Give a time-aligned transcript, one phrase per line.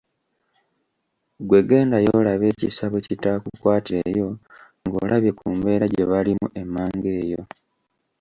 [1.47, 4.27] Gwe gendayo olabe ekisa bwe kitaakukwatireyo
[4.85, 7.41] ng’olabye ku mbeera gye balimu emmanga eyo.